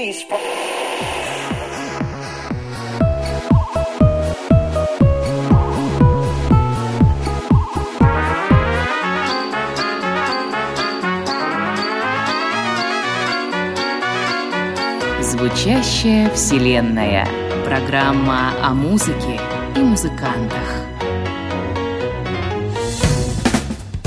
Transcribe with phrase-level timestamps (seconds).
[0.00, 0.24] police
[15.20, 17.26] Звучащая вселенная.
[17.64, 19.38] Программа о музыке
[19.76, 20.09] и музыкантах.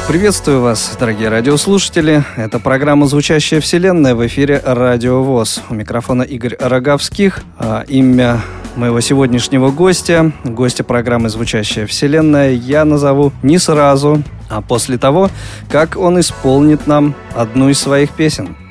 [0.08, 2.26] Приветствую вас, дорогие радиослушатели.
[2.36, 5.62] Это программа «Звучащая вселенная» в эфире «Радио ВОЗ».
[5.70, 7.41] У микрофона Игорь Роговских.
[7.58, 8.41] А, имя
[8.76, 15.30] моего сегодняшнего гостя, гостя программы «Звучащая вселенная» я назову не сразу, а после того,
[15.70, 18.58] как он исполнит нам одну из своих песен–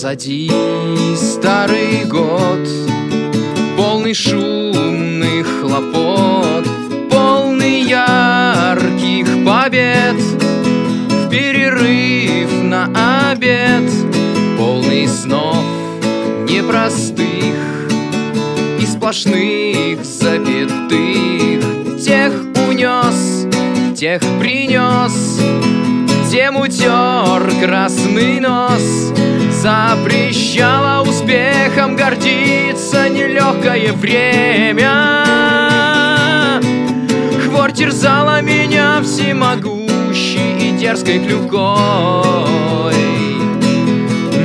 [0.00, 0.48] Позади
[1.16, 2.68] старый год,
[3.76, 6.64] полный шумных хлопот,
[7.10, 13.90] полный ярких побед, в перерыв на обед,
[14.56, 15.64] полный снов
[16.48, 17.88] непростых
[18.80, 21.64] и сплошных запятых.
[22.00, 22.32] Тех
[22.68, 23.48] унес,
[23.98, 25.40] тех принес,
[26.30, 29.12] тем утер красный нос
[29.60, 35.24] Запрещала успехом гордиться нелегкое время.
[37.44, 42.94] Хворь терзала меня всемогущей и дерзкой клюкой.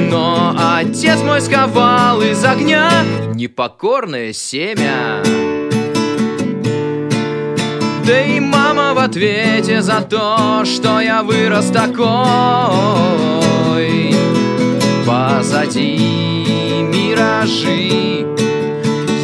[0.10, 2.90] Но отец мой сковал из огня
[3.36, 5.22] непокорное семя.
[8.08, 13.14] Да и мама в ответе за то, что я вырос такой
[15.06, 15.98] Позади
[16.92, 18.26] миражи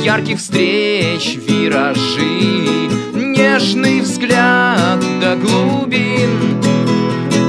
[0.03, 2.79] Ярких встреч виражи
[3.13, 6.62] Нежный взгляд до глубин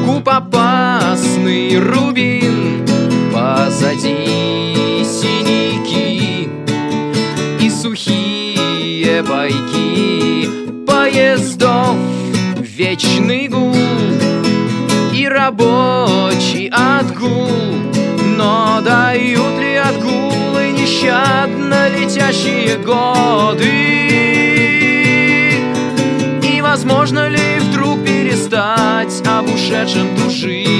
[0.06, 2.86] Куб опасный рубин
[3.32, 6.48] Позади синяки
[7.60, 10.48] И сухие байки
[10.86, 11.96] поездов
[12.60, 13.74] вечный гул
[15.20, 17.89] и рабочий отгул,
[18.82, 23.70] дают ли отгулы нещадно летящие годы?
[26.42, 30.70] И возможно ли вдруг перестать об ушедшем тужить?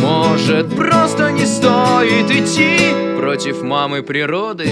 [0.00, 4.70] Может, просто не стоит идти против мамы природы?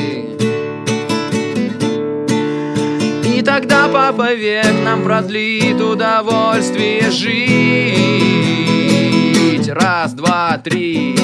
[3.24, 8.29] И тогда папа век нам продлит удовольствие жить.
[9.72, 11.14] Раз, два, три.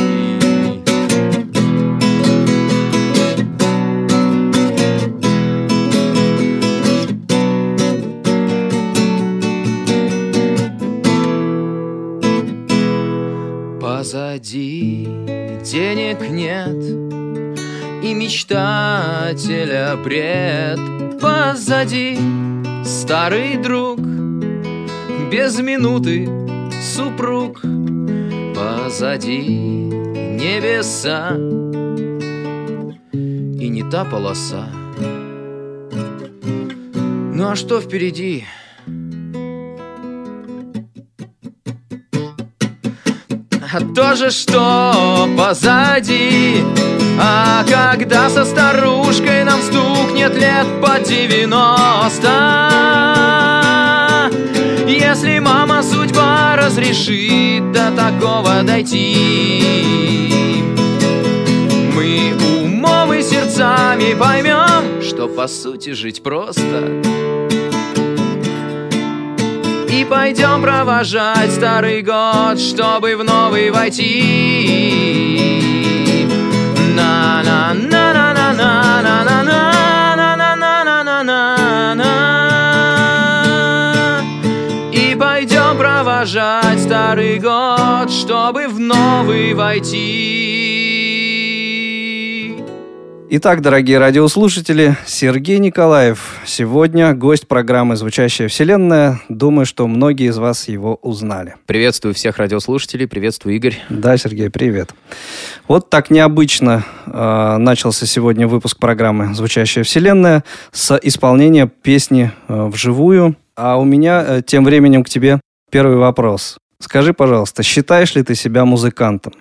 [13.80, 15.08] Позади
[15.64, 16.76] денег нет
[18.04, 20.78] и мечтателя пред
[21.20, 22.16] позади
[22.84, 23.98] Старый друг,
[25.32, 26.28] без минуты
[26.80, 27.60] супруг
[28.66, 29.38] Позади
[30.40, 31.36] небеса.
[33.12, 34.66] И не та полоса.
[37.32, 38.44] Ну а что впереди?
[43.72, 46.64] А то же, что позади?
[47.20, 52.32] А когда со старушкой нам стукнет лет по девяносто?
[54.88, 56.15] Если мама судьба
[56.66, 60.64] разрешит до такого дойти
[61.94, 67.02] Мы умом и сердцами поймем, что по сути жить просто
[69.88, 74.20] и пойдем провожать старый год, чтобы в новый войти.
[76.04, 76.26] И
[85.76, 90.76] пойдем провожать старый год, чтобы в новый войти.
[93.28, 96.40] Итак, дорогие радиослушатели, Сергей Николаев.
[96.46, 99.20] Сегодня гость программы «Звучащая вселенная».
[99.28, 101.56] Думаю, что многие из вас его узнали.
[101.66, 103.08] Приветствую всех радиослушателей.
[103.08, 103.74] Приветствую, Игорь.
[103.88, 104.94] Да, Сергей, привет.
[105.66, 113.34] Вот так необычно э, начался сегодня выпуск программы «Звучащая вселенная» с исполнения песни э, вживую.
[113.56, 115.40] А у меня э, тем временем к тебе
[115.70, 116.58] первый вопрос.
[116.78, 119.32] Скажи, пожалуйста, считаешь ли ты себя музыкантом?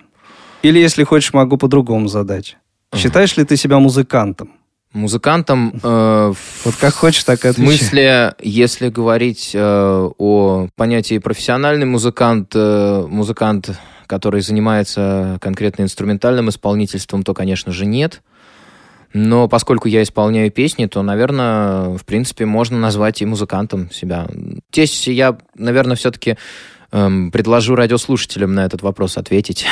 [0.62, 2.56] Или, если хочешь, могу по-другому задать.
[2.94, 4.52] Считаешь ли ты себя музыкантом?
[4.92, 5.78] Музыкантом...
[5.82, 6.32] Э,
[6.64, 13.06] вот как хочешь, так и В смысле, если говорить э, о понятии профессиональный музыкант, э,
[13.06, 18.22] музыкант, который занимается конкретно инструментальным исполнительством, то, конечно же, нет.
[19.12, 24.26] Но поскольку я исполняю песни, то, наверное, в принципе, можно назвать и музыкантом себя.
[24.72, 26.36] Здесь я, наверное, все-таки
[26.92, 29.66] эм, предложу радиослушателям на этот вопрос ответить.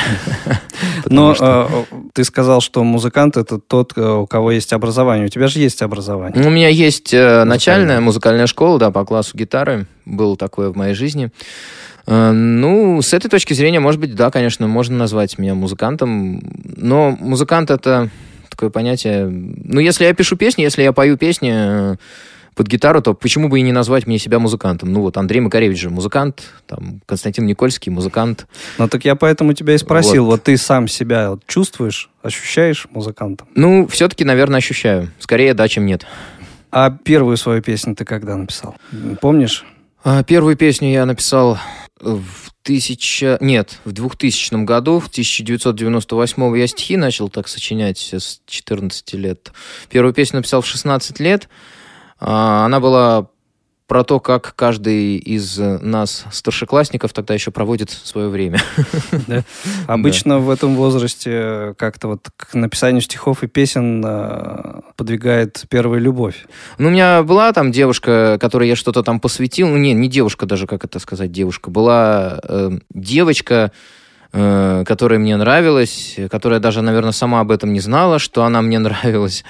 [1.05, 1.85] Но что...
[1.91, 5.25] э, ты сказал, что музыкант это тот, э, у кого есть образование.
[5.25, 6.45] У тебя же есть образование.
[6.45, 9.87] У меня есть э, начальная музыкальная школа, да, по классу гитары.
[10.05, 11.31] Было такое в моей жизни.
[12.07, 16.41] Э, ну, с этой точки зрения, может быть, да, конечно, можно назвать меня музыкантом.
[16.75, 18.09] Но музыкант это
[18.55, 19.27] такое понятие.
[19.27, 21.95] Ну, если я пишу песни, если я пою песни э,
[22.55, 24.93] под гитару, то почему бы и не назвать мне себя музыкантом?
[24.93, 28.47] Ну вот Андрей Макаревич же музыкант, там Константин Никольский музыкант.
[28.77, 32.87] Ну так я поэтому тебя и спросил, вот, вот ты сам себя вот чувствуешь, ощущаешь
[32.91, 33.47] музыкантом?
[33.55, 35.11] Ну, все-таки, наверное, ощущаю.
[35.19, 36.05] Скорее да, чем нет.
[36.71, 38.75] А первую свою песню ты когда написал?
[39.21, 39.65] Помнишь?
[40.07, 41.57] А, первую песню я написал
[41.99, 43.39] в тысяча...
[43.41, 49.51] Нет, в 2000 году, в 1998 я стихи начал так сочинять с 14 лет.
[49.89, 51.49] Первую песню написал в 16 лет.
[52.19, 53.29] А, она была
[53.87, 58.59] про то, как каждый из нас, старшеклассников, тогда еще проводит свое время.
[59.27, 59.43] Да.
[59.87, 60.39] Обычно да.
[60.39, 66.45] в этом возрасте как-то вот к написанию стихов и песен а, подвигает первая любовь.
[66.77, 69.67] Ну, у меня была там девушка, которой я что-то там посвятил.
[69.67, 71.71] Ну, не, не девушка даже, как это сказать, девушка.
[71.71, 73.71] Была э, девочка,
[74.33, 78.79] э, которая мне нравилась, которая даже, наверное, сама об этом не знала, что она мне
[78.79, 79.43] нравилась.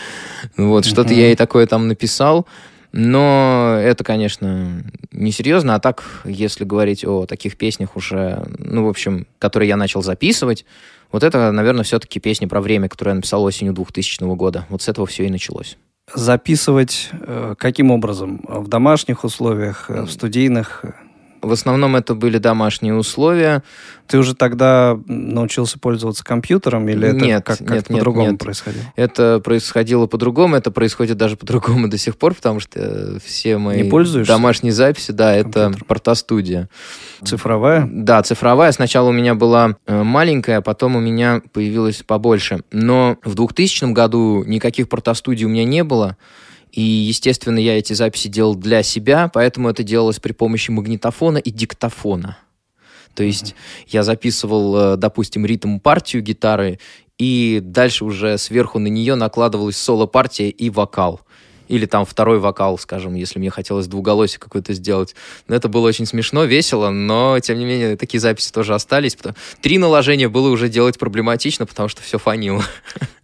[0.58, 2.48] Вот, что-то я ей такое там написал.
[2.97, 4.81] Но это, конечно,
[5.12, 5.75] несерьезно.
[5.75, 10.63] А так, если говорить о таких песнях уже, ну, в общем, которые я начал записывать,
[11.12, 14.65] вот это, наверное, все-таки песня про время, которую я написал осенью 2000 года.
[14.69, 15.77] Вот с этого все и началось.
[16.13, 18.45] Записывать э, каким образом?
[18.47, 20.86] В домашних условиях, э, в студийных?
[21.45, 23.63] В основном это были домашние условия.
[24.07, 28.39] Ты уже тогда научился пользоваться компьютером или это нет, как, как нет, по-другому нет.
[28.39, 28.83] происходило?
[28.95, 33.89] Это происходило по-другому, это происходит даже по-другому до сих пор, потому что все мои
[34.27, 36.69] домашние записи, да, это портостудия.
[37.24, 37.88] Цифровая?
[37.91, 38.71] Да, цифровая.
[38.71, 42.62] Сначала у меня была э, маленькая, а потом у меня появилась побольше.
[42.71, 46.18] Но в 2000 году никаких портостудий у меня не было.
[46.75, 51.50] И, естественно, я эти записи делал для себя, поэтому это делалось при помощи магнитофона и
[51.50, 52.38] диктофона.
[53.13, 53.88] То есть mm-hmm.
[53.88, 56.80] я записывал, э, допустим, ритм-партию гитары,
[57.18, 61.22] и дальше уже сверху на нее накладывалась соло-партия и вокал.
[61.69, 65.16] Или там второй вокал, скажем, если мне хотелось двуголосие какой-то сделать.
[65.48, 69.18] Но это было очень смешно, весело, но, тем не менее, такие записи тоже остались.
[69.62, 72.66] Три наложения было уже делать проблематично, потому что все фанило.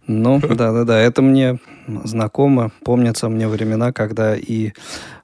[0.06, 1.60] Ну, да-да-да, это мне
[2.04, 2.72] знакомо.
[2.84, 4.72] Помнятся мне времена, когда и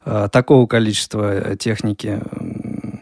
[0.05, 2.21] э, такого количества техники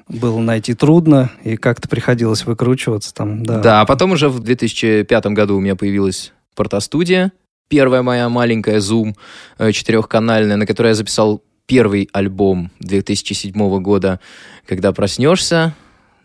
[0.09, 3.45] было найти трудно, и как-то приходилось выкручиваться там.
[3.45, 3.61] Да.
[3.61, 7.33] да, а потом уже в 2005 году у меня появилась портостудия,
[7.69, 9.15] первая моя маленькая Zoom
[9.59, 14.21] э, четырехканальная, на которой я записал первый альбом 2007 года,
[14.67, 15.75] когда проснешься,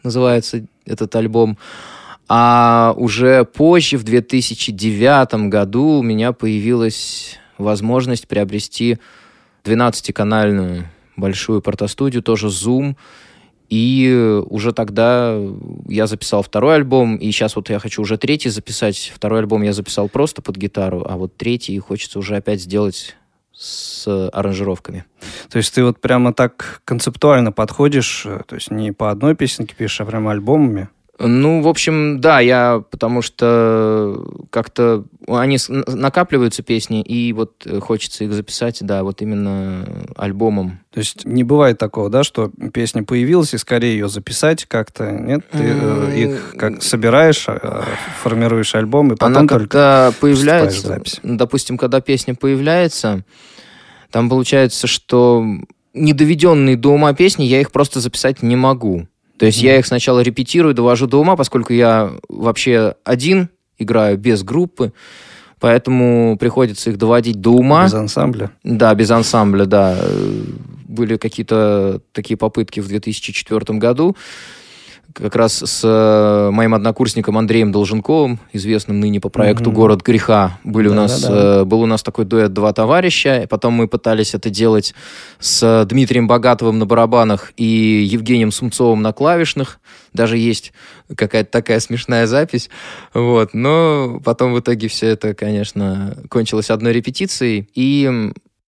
[0.03, 1.57] называется этот альбом.
[2.33, 8.99] А уже позже, в 2009 году, у меня появилась возможность приобрести
[9.65, 10.85] 12-канальную
[11.17, 12.95] большую портостудию, тоже Zoom.
[13.67, 15.37] И уже тогда
[15.89, 19.11] я записал второй альбом, и сейчас вот я хочу уже третий записать.
[19.13, 23.17] Второй альбом я записал просто под гитару, а вот третий хочется уже опять сделать
[23.51, 25.03] с аранжировками.
[25.49, 29.75] То есть ты вот прямо так концептуально подходишь, э, то есть не по одной песенке
[29.75, 30.87] пишешь, а прямо альбомами?
[31.23, 38.33] Ну, в общем, да, я потому что как-то они накапливаются песни, и вот хочется их
[38.33, 39.85] записать, да, вот именно
[40.15, 40.79] альбомом.
[40.91, 45.41] То есть не бывает такого, да, что песня появилась, и скорее ее записать как-то, нет?
[45.51, 46.17] Ты mm-hmm.
[46.17, 47.85] их как собираешь, а,
[48.21, 51.19] формируешь альбом, и потом Она когда появляется, запись.
[51.23, 53.23] допустим, когда песня появляется,
[54.09, 55.45] там получается, что
[55.93, 59.07] недоведенные до ума песни я их просто записать не могу.
[59.41, 59.65] То есть mm-hmm.
[59.65, 64.93] я их сначала репетирую, довожу до ума, поскольку я вообще один играю без группы,
[65.59, 67.85] поэтому приходится их доводить до ума.
[67.85, 68.51] Без ансамбля?
[68.63, 69.97] Да, без ансамбля, да.
[70.87, 74.15] Были какие-то такие попытки в 2004 году.
[75.13, 79.73] Как раз с э, моим однокурсником Андреем Долженковым, известным ныне по проекту mm-hmm.
[79.73, 80.59] «Город греха».
[80.63, 81.65] Были да, у нас, да, да.
[81.65, 83.47] Был у нас такой дуэт «Два товарища».
[83.49, 84.93] Потом мы пытались это делать
[85.39, 87.65] с Дмитрием Богатовым на барабанах и
[88.09, 89.79] Евгением Сумцовым на клавишных.
[90.13, 90.73] Даже есть
[91.15, 92.69] какая-то такая смешная запись.
[93.13, 93.53] Вот.
[93.53, 97.69] Но потом в итоге все это, конечно, кончилось одной репетицией.
[97.75, 98.31] И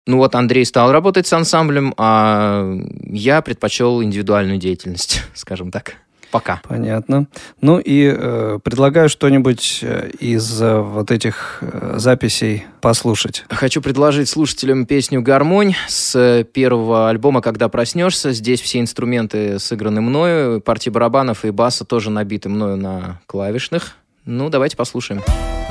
[0.06, 5.94] ну вот Андрей стал работать с ансамблем, а я предпочел индивидуальную деятельность, скажем так.
[6.34, 6.60] Пока.
[6.68, 7.28] Понятно.
[7.60, 13.44] Ну и э, предлагаю что-нибудь э, из э, вот этих э, записей послушать.
[13.48, 18.32] Хочу предложить слушателям песню «Гармонь» с первого альбома «Когда проснешься».
[18.32, 23.92] Здесь все инструменты сыграны мною, партии барабанов и баса тоже набиты мною на клавишных.
[24.24, 25.20] Ну, давайте послушаем.
[25.20, 25.63] Послушаем.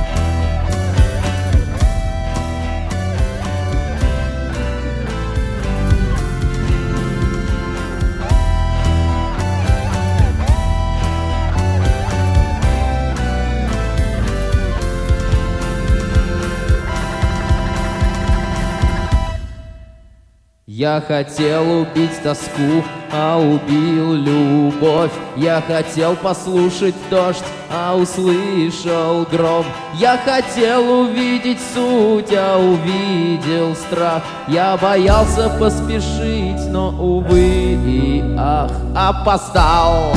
[20.75, 25.11] Я хотел убить тоску, а убил любовь.
[25.35, 29.67] Я хотел послушать дождь, а услышал гром.
[29.93, 34.23] Я хотел увидеть суть, а увидел страх.
[34.47, 40.15] Я боялся поспешить, но, увы и ах, опоздал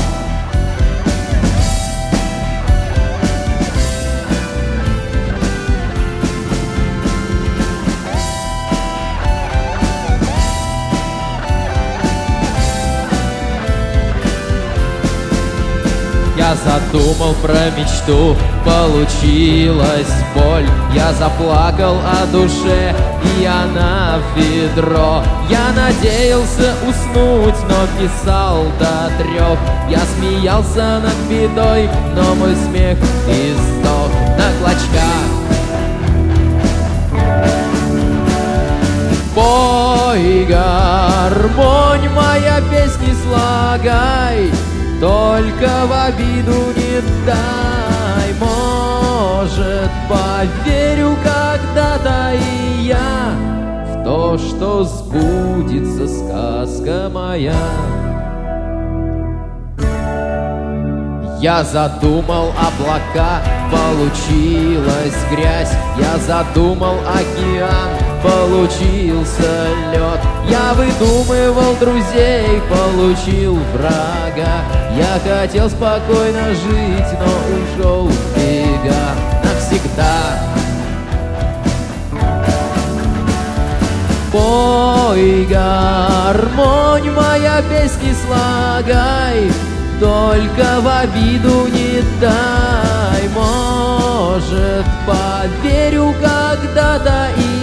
[16.47, 20.65] Я задумал про мечту, получилась боль.
[20.95, 25.25] Я заплакал о душе, и я на ведро.
[25.51, 29.59] Я надеялся уснуть, но писал до трех
[29.91, 34.13] Я смеялся над бедой, но мой смех издох.
[34.39, 35.27] На клочках.
[39.35, 44.53] Пой, гармонь моя, песни слагай
[45.01, 53.33] только в обиду не дай Может, поверю когда-то и я
[53.93, 57.55] В то, что сбудется сказка моя.
[61.41, 65.73] Я задумал облака, получилась грязь.
[65.99, 67.91] Я задумал океан,
[68.27, 70.21] получился лед.
[70.49, 74.63] Я выдумывал друзей, получил врага.
[74.97, 79.15] Я хотел спокойно жить, но ушел в бега
[79.45, 80.39] навсегда.
[84.33, 89.51] Пой, гармонь моя, песни слагай
[90.01, 93.29] только в обиду не дай.
[93.35, 97.56] Может, поверю когда-то и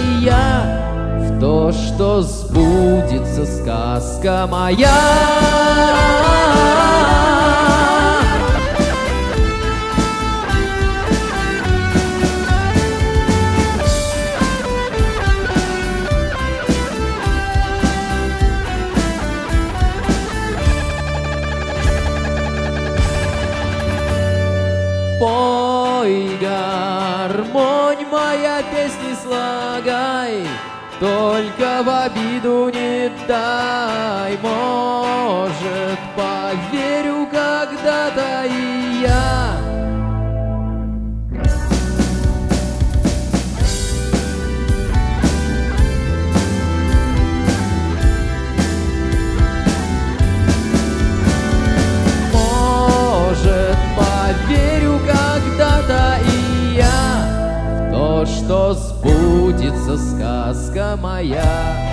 [1.74, 4.90] что сбудется сказка моя
[31.82, 34.93] в обиду не дай, может,
[59.84, 61.83] сказка моя.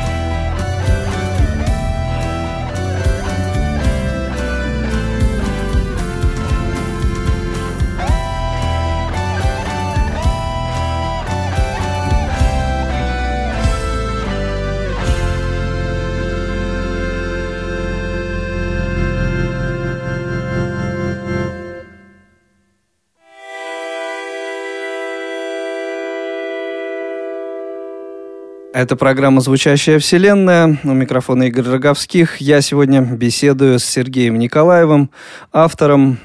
[28.73, 30.79] Это программа «Звучащая вселенная».
[30.85, 32.37] У микрофона Игорь Роговских.
[32.37, 35.11] Я сегодня беседую с Сергеем Николаевым,
[35.51, 36.19] автором,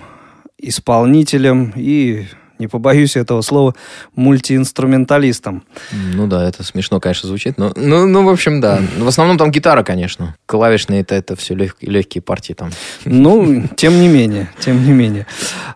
[0.56, 2.26] исполнителем и
[2.60, 3.74] не побоюсь этого слова,
[4.14, 5.64] мультиинструменталистом.
[6.14, 8.80] Ну да, это смешно, конечно, звучит, но, ну, ну, в общем, да.
[8.96, 10.36] В основном там гитара, конечно.
[10.46, 12.70] Клавишные это, это все лег, легкие партии там.
[13.04, 15.26] Ну, тем не менее, тем не менее.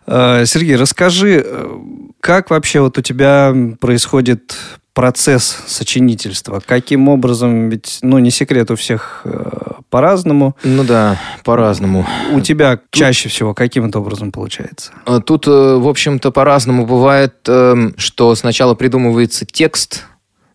[0.06, 1.78] Э, Сергей, расскажи, э,
[2.20, 4.56] как вообще вот у тебя происходит
[4.92, 6.61] процесс сочинительства?
[6.64, 7.68] Каким образом?
[7.68, 10.56] Ведь, ну, не секрет, у всех э, по-разному.
[10.62, 12.06] Ну да, по-разному.
[12.32, 12.87] У тебя Тут...
[12.90, 14.92] чаще всего каким это образом получается?
[15.04, 20.06] А тут, э, в общем-то, по-разному бывает, э, что сначала придумывается текст,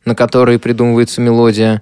[0.05, 1.81] на который придумывается мелодия.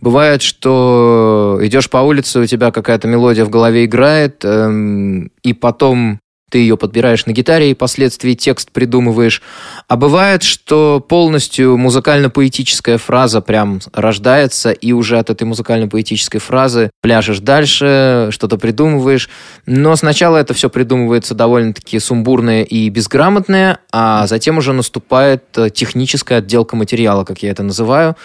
[0.00, 6.20] Бывает, что идешь по улице, у тебя какая-то мелодия в голове играет, эм, и потом
[6.48, 9.42] ты ее подбираешь на гитаре и впоследствии текст придумываешь.
[9.86, 17.40] А бывает, что полностью музыкально-поэтическая фраза прям рождается, и уже от этой музыкально-поэтической фразы пляжешь
[17.40, 19.28] дальше, что-то придумываешь.
[19.66, 26.38] Но сначала это все придумывается довольно-таки сумбурное и безграмотное, а затем уже наступает э, техническая
[26.38, 28.16] отделка материала, как я это называю.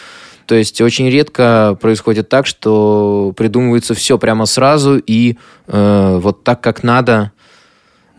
[0.46, 5.38] То есть очень редко происходит так, что придумывается все прямо сразу и
[5.68, 7.32] э, вот так, как надо–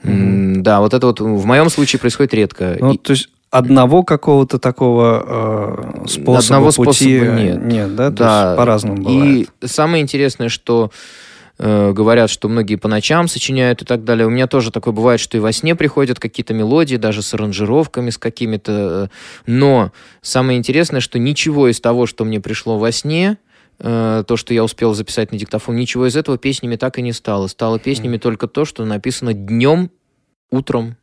[0.04, 0.60] Mm-hmm.
[0.60, 2.76] Да, вот это вот в моем случае происходит редко.
[2.78, 2.98] Ну, и...
[2.98, 7.64] то есть одного какого-то такого э, способа одного пути способа нет.
[7.64, 8.10] Нет, да?
[8.10, 8.54] да.
[8.56, 9.48] по-разному бывает.
[9.60, 10.90] И самое интересное, что
[11.58, 14.26] э, говорят, что многие по ночам сочиняют и так далее.
[14.26, 18.10] У меня тоже такое бывает, что и во сне приходят какие-то мелодии, даже с аранжировками,
[18.10, 19.08] с какими-то.
[19.08, 19.08] Э,
[19.46, 24.54] но самое интересное, что ничего из того, что мне пришло во сне, э, то, что
[24.54, 27.48] я успел записать на диктофон, ничего из этого песнями так и не стало.
[27.48, 28.20] Стало песнями mm.
[28.20, 29.90] только то, что написано днем
[30.50, 30.96] утром,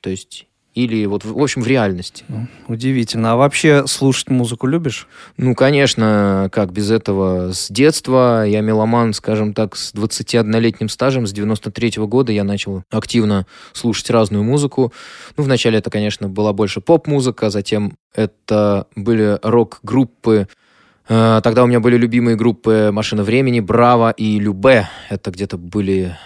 [0.00, 2.24] то есть или вот, в общем, в реальности.
[2.28, 3.32] Ну, удивительно.
[3.32, 5.08] А вообще слушать музыку любишь?
[5.38, 7.52] Ну, конечно, как без этого.
[7.52, 13.46] С детства я меломан, скажем так, с 21-летним стажем, с 93-го года я начал активно
[13.72, 14.92] слушать разную музыку.
[15.38, 20.65] Ну, вначале это, конечно, была больше поп-музыка, затем это были рок-группы, э,
[21.08, 24.88] Тогда у меня были любимые группы «Машина времени», «Браво» и «Любе».
[25.08, 26.16] Это где-то были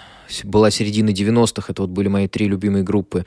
[0.45, 3.27] была середина 90-х, это вот были мои три любимые группы.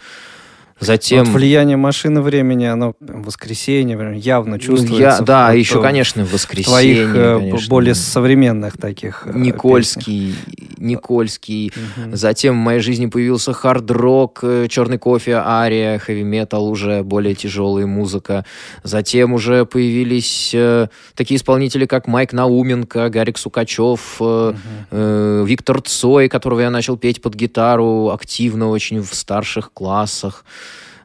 [0.86, 1.26] Затем...
[1.26, 4.96] Вот влияние машины времени, оно в воскресенье явно чувствуется.
[4.96, 6.66] Я, да, вот, еще, конечно, в воскресенье.
[6.66, 7.70] Твоих э, конечно.
[7.70, 10.76] более современных таких э, Никольский, песен.
[10.78, 11.72] Никольский.
[11.76, 12.16] Угу.
[12.16, 18.46] Затем в моей жизни появился хард-рок, э, черный кофе, ария, хэви-метал, уже более тяжелая музыка.
[18.84, 24.58] Затем уже появились э, такие исполнители, как Майк Науменко, Гарик Сукачев, э, угу.
[24.92, 30.46] э, Виктор Цой, которого я начал петь под гитару активно очень в старших классах.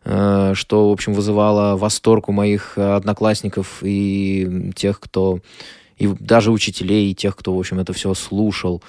[0.09, 5.40] Э, что, в общем, вызывало восторг у моих одноклассников и тех, кто...
[5.99, 8.83] И даже учителей, и тех, кто, в общем, это все слушал.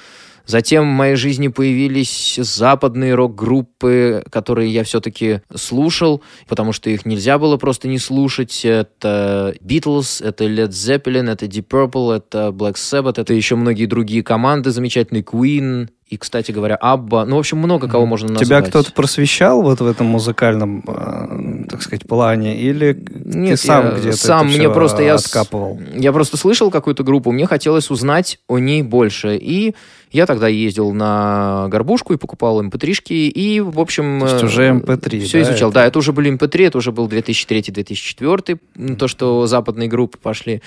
[0.45, 7.37] Затем в моей жизни появились западные рок-группы, которые я все-таки слушал, потому что их нельзя
[7.37, 8.61] было просто не слушать.
[8.63, 14.23] Это Beatles, это Led Zeppelin, это Deep Purple, это Black Sabbath, это еще многие другие
[14.23, 17.23] команды, замечательный Queen, и, кстати говоря, Абба.
[17.25, 18.47] Ну, в общем, много кого можно назвать.
[18.47, 22.59] Тебя кто-то просвещал вот в этом музыкальном, э, так сказать, плане?
[22.59, 25.79] Или Нет, ты сам где-то сам это мне просто я откапывал?
[25.93, 29.37] Я просто слышал какую-то группу, мне хотелось узнать о ней больше.
[29.37, 29.75] И
[30.11, 32.93] я тогда ездил на горбушку и покупал mp эм 3
[33.29, 34.19] и, в общем...
[34.21, 35.69] То есть уже mp3, эм Все да, изучал.
[35.69, 35.75] Это?
[35.75, 40.63] Да, это уже были mp3, эм это уже был 2003-2004, то, что западные группы пошли.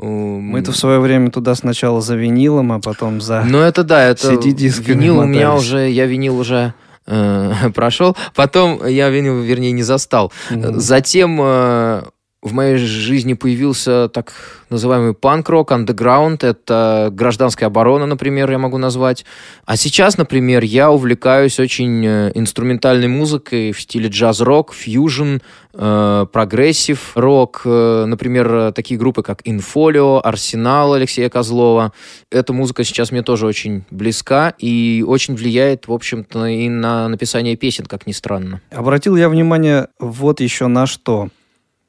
[0.00, 4.32] Мы-то в свое время туда сначала за винилом, а потом за Ну это да, это
[4.32, 6.74] винил у меня уже, я винил уже
[7.06, 8.16] э, прошел.
[8.34, 10.32] Потом я винил, вернее, не застал.
[10.50, 10.78] Mm-hmm.
[10.78, 12.02] Затем э,
[12.40, 14.32] в моей жизни появился так
[14.70, 19.24] называемый панк-рок, андеграунд, это гражданская оборона, например, я могу назвать.
[19.64, 25.38] А сейчас, например, я увлекаюсь очень э, инструментальной музыкой в стиле джаз-рок, фьюжн,
[25.74, 31.92] э, progressive рок, э, например, такие группы, как Инфолио, Арсенал Алексея Козлова.
[32.30, 37.56] Эта музыка сейчас мне тоже очень близка и очень влияет, в общем-то, и на написание
[37.56, 38.60] песен, как ни странно.
[38.70, 41.30] Обратил я внимание вот еще на что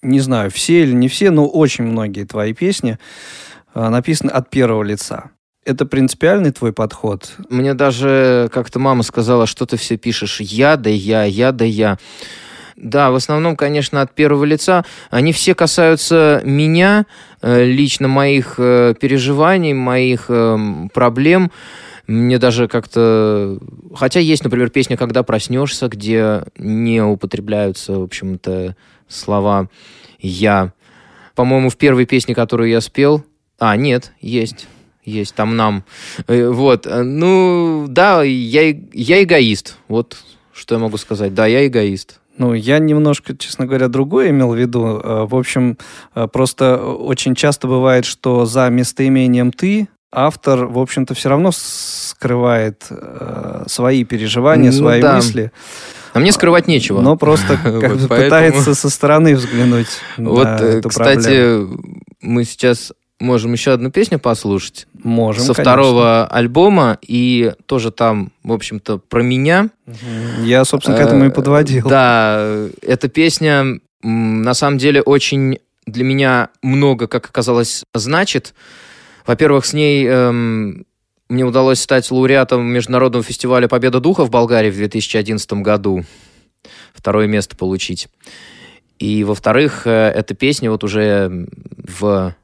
[0.01, 2.97] не знаю, все или не все, но очень многие твои песни
[3.73, 5.31] э, написаны от первого лица.
[5.65, 7.31] Это принципиальный твой подход?
[7.49, 11.97] Мне даже как-то мама сказала, что ты все пишешь «я да я, я да я».
[12.75, 14.85] Да, в основном, конечно, от первого лица.
[15.09, 17.05] Они все касаются меня,
[17.41, 20.29] э, лично моих э, переживаний, моих
[20.93, 21.51] проблем.
[22.07, 23.59] Мне даже как-то...
[23.93, 28.75] Хотя есть, например, песня «Когда проснешься», где не употребляются, в общем-то,
[29.09, 29.67] слова
[30.19, 30.71] «я».
[31.35, 33.23] По-моему, в первой песне, которую я спел...
[33.57, 34.67] А, нет, есть.
[35.03, 35.83] Есть, там нам.
[36.27, 36.87] Э, вот.
[36.89, 39.77] Ну, да, я, я эгоист.
[39.89, 40.17] Вот
[40.53, 41.33] что я могу сказать.
[41.33, 42.19] Да, я эгоист.
[42.37, 44.85] Ну, я немножко, честно говоря, другое имел в виду.
[44.85, 45.77] Э, в общем,
[46.15, 52.87] э, просто очень часто бывает, что за местоимением «ты» автор, в общем-то, все равно скрывает
[52.89, 55.15] э, свои переживания, ну, свои да.
[55.15, 55.51] мысли.
[56.19, 57.01] А мне скрывать нечего.
[57.01, 60.47] Но просто как бы пытается со стороны взглянуть Вот,
[60.85, 61.65] кстати,
[62.21, 64.87] мы сейчас можем еще одну песню послушать.
[65.03, 69.69] Можем, Со второго альбома, и тоже там, в общем-то, про меня.
[70.43, 71.87] Я, собственно, к этому и э, подводил.
[71.87, 78.53] Да, эта песня, на самом деле, очень для меня много, как оказалось, значит.
[79.25, 80.85] Во-первых, с ней эм,
[81.29, 86.03] мне удалось стать лауреатом Международного фестиваля «Победа духа» в Болгарии в 2011 году.
[86.93, 88.09] Второе место получить.
[88.97, 92.35] И, во-вторых, э, эта песня вот уже в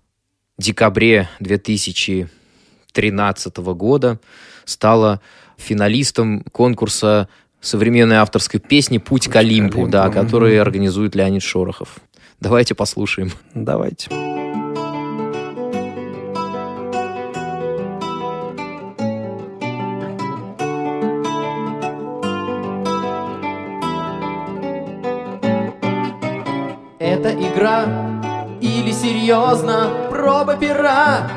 [0.57, 4.19] декабре 2013 года
[4.63, 5.19] стала
[5.57, 7.27] финалистом конкурса
[7.59, 11.97] современной авторской песни «Путь, к Олимпу», да, который организует Леонид Шорохов.
[12.39, 13.31] Давайте послушаем.
[13.53, 14.24] Давайте.
[27.15, 27.86] Это игра?
[28.60, 29.89] Или серьезно?
[30.10, 31.30] Проба пера?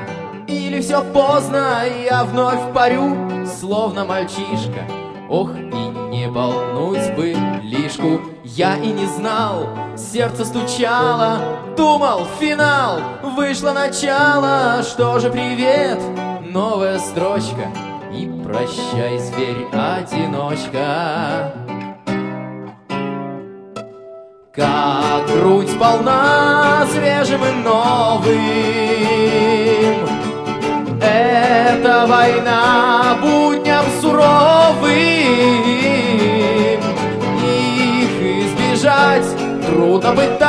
[0.49, 4.88] Или все поздно, я вновь парю Словно мальчишка.
[5.29, 11.38] Ох, и не болнуть бы лишку Я и не знал, сердце стучало.
[11.77, 14.83] Думал, финал, вышло начало.
[14.83, 16.01] Что же привет,
[16.43, 17.69] новая строчка.
[18.12, 21.55] И прощай, зверь-одиночка.
[24.53, 28.35] Как грудь полна свежим и новым.
[31.01, 34.90] Это война будням суровым.
[37.44, 39.27] Их избежать
[39.66, 40.47] трудно пытаться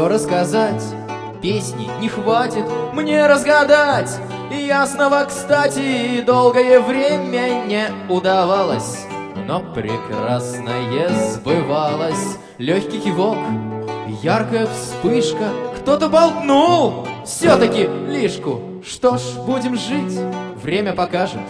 [0.00, 0.82] все рассказать.
[1.42, 4.18] Песни не хватит мне разгадать.
[4.50, 9.04] Ясного, кстати, долгое время не удавалось.
[9.46, 12.38] Но прекрасное сбывалось.
[12.56, 13.36] Легкий кивок,
[14.22, 15.50] яркая вспышка.
[15.78, 18.82] Кто-то болтнул все-таки лишку.
[18.82, 20.18] Что ж, будем жить,
[20.62, 21.42] время покажет.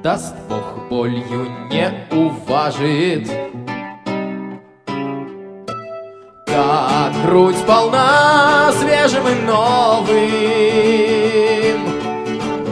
[0.00, 3.28] Даст Бог болью не уважит.
[6.46, 6.83] Как
[7.22, 10.14] грудь полна свежим и новым.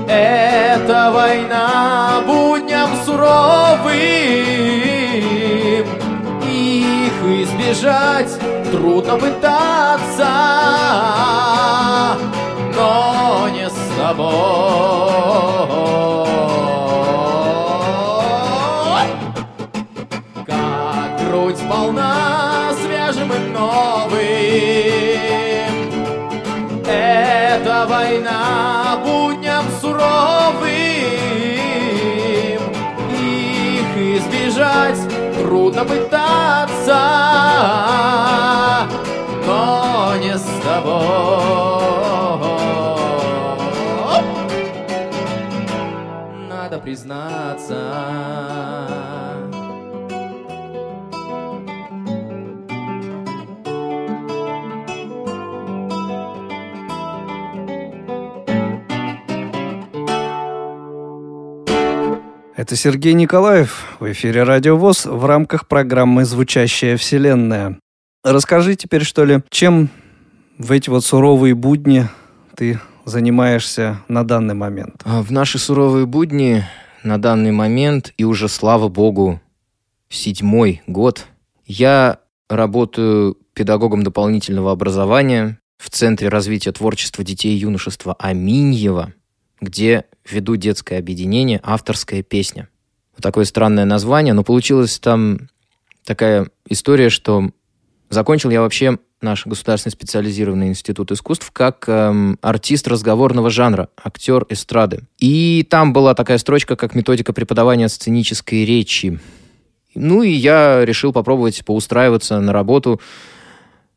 [0.09, 3.93] Это война будням суровым.
[6.49, 8.39] Их избежать
[8.71, 10.29] трудно пытаться
[12.75, 15.72] Но не с тобой
[28.03, 30.73] Это война будням суровым.
[33.11, 34.99] Их избежать
[35.39, 37.01] трудно пытаться,
[39.47, 41.03] но не с тобой.
[46.49, 47.77] Надо признаться.
[62.63, 67.81] Это Сергей Николаев в эфире Радио ВОЗ в рамках программы «Звучащая вселенная».
[68.23, 69.89] Расскажи теперь, что ли, чем
[70.59, 72.07] в эти вот суровые будни
[72.55, 75.03] ты занимаешься на данный момент?
[75.05, 76.65] А в наши суровые будни
[77.03, 79.41] на данный момент, и уже, слава богу,
[80.09, 81.27] седьмой год,
[81.67, 89.15] я работаю педагогом дополнительного образования в Центре развития творчества детей и юношества Аминьева–
[89.63, 92.69] где веду детское объединение «Авторская песня».
[93.17, 95.49] Вот такое странное название, но получилась там
[96.05, 97.51] такая история, что
[98.11, 105.03] закончил я вообще наш государственный специализированный институт искусств как эм, артист разговорного жанра, актер эстрады.
[105.19, 109.21] И там была такая строчка, как методика преподавания сценической речи.
[109.95, 113.01] Ну и я решил попробовать поустраиваться на работу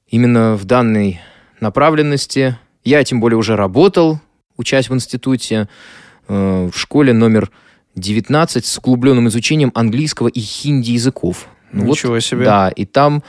[0.07, 1.21] именно в данной
[1.59, 2.59] направленности.
[2.83, 4.19] Я тем более уже работал
[4.57, 5.67] учась в институте,
[6.27, 7.51] э, в школе номер
[7.95, 11.47] 19 с углубленным изучением английского и хинди языков.
[11.71, 12.45] Ну, Ничего вот, себе.
[12.45, 13.23] Да, и там...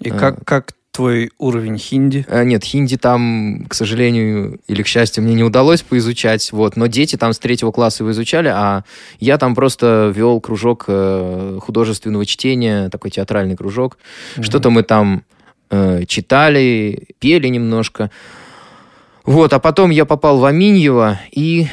[0.00, 2.26] И как, как твой уровень хинди?
[2.28, 6.86] Э, нет, хинди там, к сожалению, или к счастью, мне не удалось поизучать, вот, но
[6.86, 8.84] дети там с третьего класса его изучали, а
[9.18, 13.98] я там просто вел кружок э, художественного чтения, такой театральный кружок.
[14.36, 14.42] Mm-hmm.
[14.42, 15.22] Что-то мы там
[15.70, 18.10] э, читали, пели немножко.
[19.30, 21.68] Вот, а потом я попал в Аминьево, и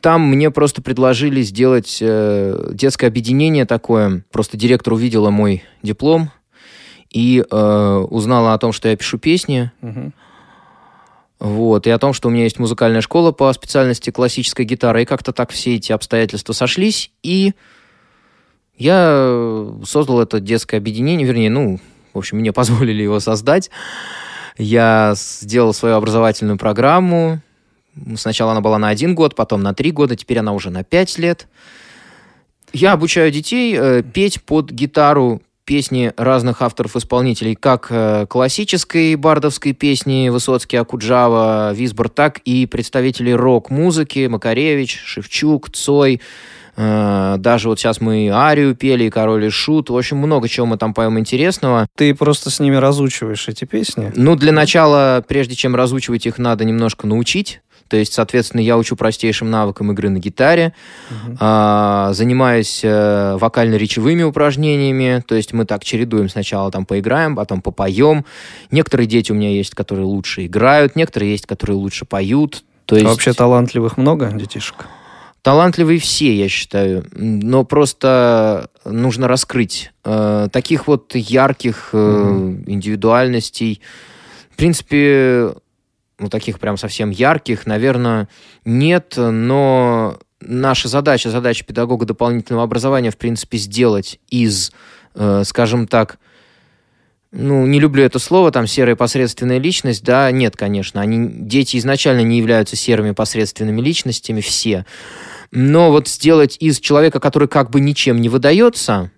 [0.00, 4.22] там мне просто предложили сделать э, детское объединение такое.
[4.30, 6.30] Просто директор увидела мой диплом,
[7.10, 9.72] и э, узнала о том, что я пишу песни.
[9.82, 10.12] Угу.
[11.40, 15.02] Вот, и о том, что у меня есть музыкальная школа по специальности классическая гитара.
[15.02, 17.10] И как-то так все эти обстоятельства сошлись.
[17.24, 17.54] И
[18.76, 21.80] я создал это детское объединение, вернее, ну,
[22.14, 23.68] в общем, мне позволили его создать.
[24.58, 27.40] Я сделал свою образовательную программу.
[28.16, 31.18] Сначала она была на один год, потом на три года, теперь она уже на пять
[31.18, 31.48] лет.
[32.72, 40.28] Я обучаю детей э, петь под гитару песни разных авторов-исполнителей, как э, классической бардовской песни
[40.28, 46.20] Высоцкий, Акуджава, Висбор, так и представителей рок-музыки Макаревич, Шевчук, Цой,
[46.76, 49.90] даже вот сейчас мы Арию пели, Король и Шут.
[49.90, 51.86] В общем, много чего мы там поем интересного.
[51.96, 54.12] Ты просто с ними разучиваешь эти песни?
[54.14, 57.60] Ну, для начала, прежде чем разучивать их, надо немножко научить.
[57.88, 60.74] То есть, соответственно, я учу простейшим навыкам игры на гитаре,
[61.10, 61.36] угу.
[61.38, 65.22] а, занимаюсь а, вокально-речевыми упражнениями.
[65.26, 66.28] То есть мы так чередуем.
[66.28, 68.24] Сначала там поиграем, потом попоем.
[68.70, 72.64] Некоторые дети у меня есть, которые лучше играют, некоторые есть, которые лучше поют.
[72.86, 73.06] То есть...
[73.06, 74.86] А вообще талантливых много детишек?
[75.46, 83.80] Талантливые все, я считаю, но просто нужно раскрыть э, таких вот ярких э, mm индивидуальностей.
[84.50, 85.54] В принципе,
[86.18, 88.28] ну, таких прям совсем ярких, наверное,
[88.64, 94.72] нет, но наша задача, задача педагога дополнительного образования, в принципе, сделать из,
[95.14, 96.18] э, скажем так,
[97.30, 102.22] ну, не люблю это слово, там, серая посредственная личность, да, нет, конечно, они, дети изначально
[102.22, 104.84] не являются серыми посредственными личностями, все,
[105.50, 109.10] но вот сделать из человека, который как бы ничем не выдается,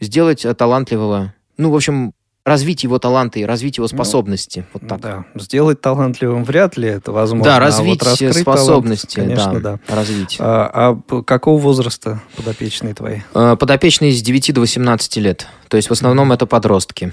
[0.00, 2.12] сделать талантливого, ну, в общем,
[2.46, 4.60] развить его таланты и развить его ну, способности.
[4.72, 5.00] Ну, вот так.
[5.00, 7.44] Да, сделать талантливым вряд ли это возможно.
[7.44, 9.96] Да, развить а вот способности, талант, конечно, да, да.
[9.96, 10.36] развить.
[10.38, 13.20] А, а какого возраста подопечные твои?
[13.34, 15.48] А, подопечные с 9 до 18 лет.
[15.66, 17.12] То есть в основном это подростки.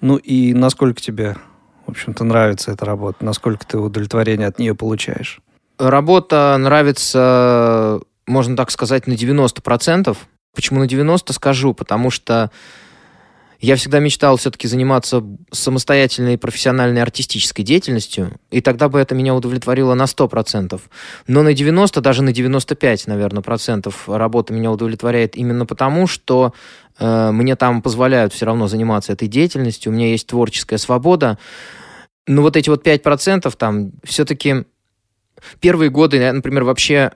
[0.00, 1.36] Ну и насколько тебе,
[1.86, 3.22] в общем-то, нравится эта работа?
[3.22, 5.40] Насколько ты удовлетворение от нее получаешь?
[5.78, 10.16] Работа нравится, можно так сказать, на 90%.
[10.54, 11.74] Почему на 90% скажу?
[11.74, 12.50] Потому что
[13.64, 19.94] я всегда мечтал все-таки заниматься самостоятельной профессиональной артистической деятельностью, и тогда бы это меня удовлетворило
[19.94, 20.78] на 100%.
[21.28, 26.52] Но на 90, даже на 95, наверное, процентов работа меня удовлетворяет именно потому, что
[26.98, 31.38] э, мне там позволяют все равно заниматься этой деятельностью, у меня есть творческая свобода.
[32.26, 34.64] Но вот эти вот 5% там все-таки
[35.60, 37.12] первые годы, я, например, вообще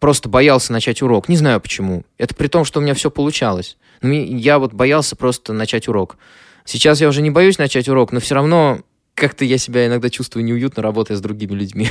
[0.00, 1.28] просто боялся начать урок.
[1.28, 2.04] Не знаю почему.
[2.18, 3.76] Это при том, что у меня все получалось.
[4.00, 6.16] Но я вот боялся просто начать урок.
[6.64, 8.80] Сейчас я уже не боюсь начать урок, но все равно
[9.14, 11.88] как-то я себя иногда чувствую неуютно, работая с другими людьми.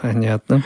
[0.00, 0.64] Понятно.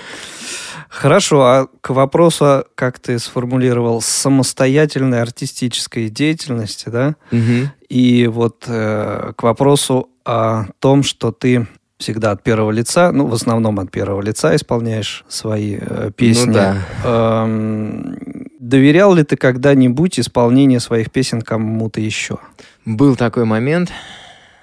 [0.88, 7.16] Хорошо, а к вопросу, как ты сформулировал, самостоятельной артистической деятельности, да?
[7.32, 7.70] Угу.
[7.88, 11.66] И вот э, к вопросу о том, что ты
[11.98, 16.46] всегда от первого лица, ну, в основном от первого лица исполняешь свои э, песни.
[16.46, 16.76] Ну да.
[17.04, 18.18] Эм,
[18.60, 22.38] доверял ли ты когда-нибудь исполнение своих песен кому-то еще?
[22.84, 23.90] Был такой момент.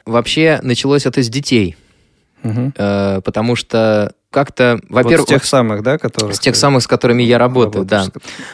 [0.05, 1.75] Вообще началось это с детей.
[2.43, 2.73] Угу.
[2.75, 5.21] Э, потому что как-то, во-первых...
[5.21, 6.35] Вот с тех самых, да, которых...
[6.35, 8.05] С тех самых, с которыми я работаю, да.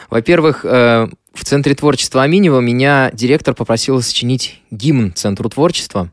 [0.08, 6.12] Во-первых, э, в Центре творчества Аминева меня директор попросил сочинить гимн Центру творчества.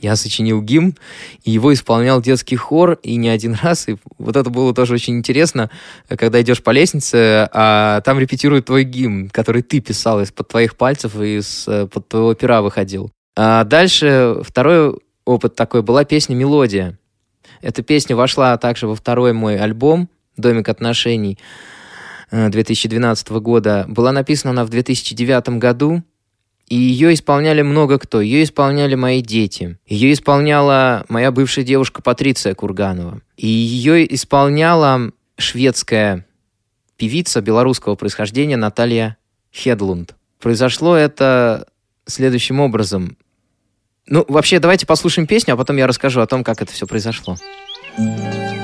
[0.00, 0.96] Я сочинил гимн,
[1.42, 3.88] и его исполнял детский хор, и не один раз.
[3.88, 5.70] И вот это было тоже очень интересно,
[6.08, 11.16] когда идешь по лестнице, а там репетируют твой гимн, который ты писал из-под твоих пальцев
[11.16, 13.10] и из-под твоего пера выходил.
[13.36, 16.98] А дальше второй опыт такой была песня «Мелодия».
[17.62, 21.38] Эта песня вошла также во второй мой альбом «Домик отношений»
[22.30, 23.84] 2012 года.
[23.88, 26.02] Была написана она в 2009 году,
[26.68, 28.20] и ее исполняли много кто.
[28.20, 29.78] Ее исполняли мои дети.
[29.86, 33.20] Ее исполняла моя бывшая девушка Патриция Курганова.
[33.36, 36.26] И ее исполняла шведская
[36.96, 39.16] певица белорусского происхождения Наталья
[39.52, 40.14] Хедлунд.
[40.40, 41.66] Произошло это
[42.06, 43.16] следующим образом.
[44.06, 47.36] Ну, вообще, давайте послушаем песню, а потом я расскажу о том, как это все произошло.
[47.96, 48.63] thank you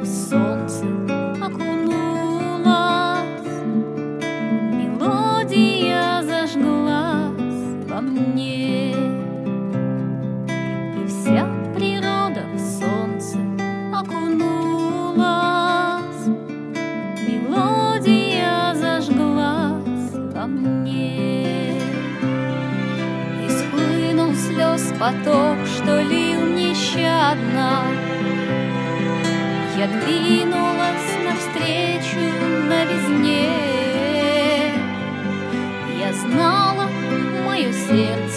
[27.31, 27.83] нещадно.
[29.77, 32.19] Я двинулась навстречу
[32.67, 33.49] новизне.
[35.99, 36.89] Я знала,
[37.45, 38.30] мое сердце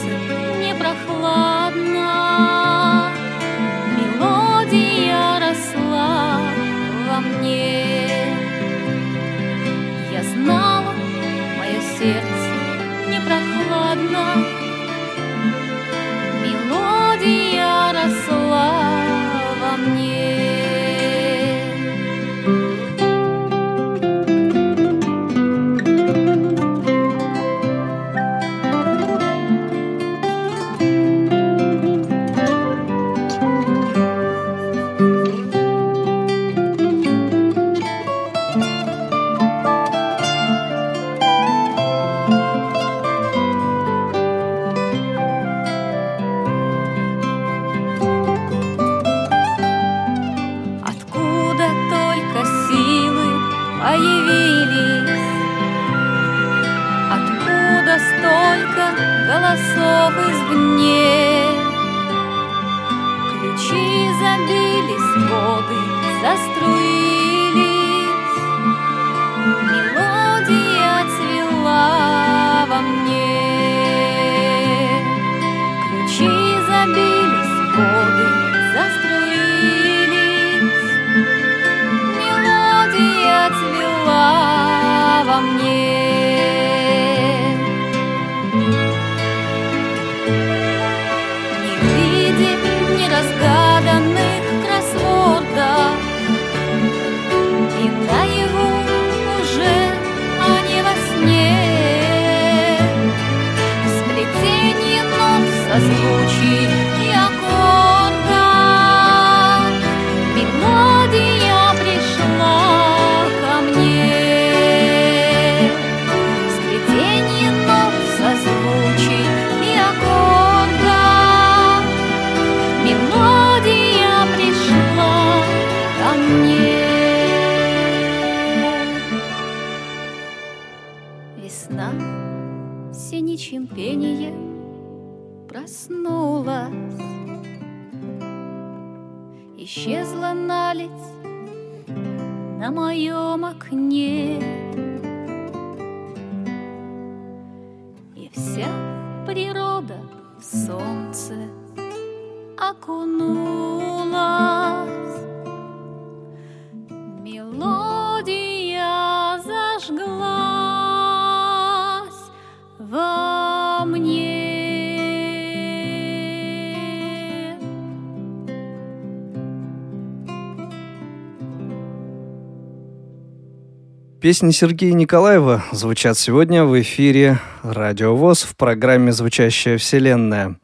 [174.24, 180.56] Песни Сергея Николаева звучат сегодня в эфире Радио ВОЗ в программе «Звучащая вселенная».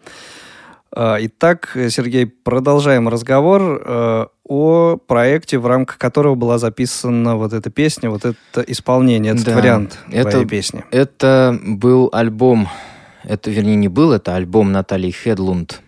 [0.96, 7.68] А, итак, Сергей, продолжаем разговор э, о проекте, в рамках которого была записана вот эта
[7.68, 10.83] песня, вот это исполнение, этот да, вариант это, твоей песни.
[10.90, 12.66] Это был альбом,
[13.25, 15.83] это, вернее, не был, это альбом Натальи Хедлунд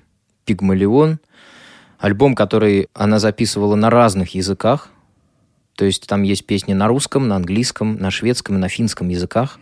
[0.44, 1.20] «Пигмалион»,
[1.98, 4.90] альбом, который она записывала на разных языках,
[5.76, 9.58] то есть там есть песни на русском, на английском, на шведском и на финском языках.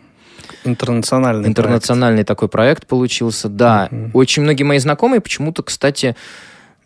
[0.63, 2.27] Интернациональный Интернациональный проект.
[2.27, 3.87] такой проект получился, да.
[3.91, 4.11] Uh-huh.
[4.13, 6.15] Очень многие мои знакомые почему-то, кстати,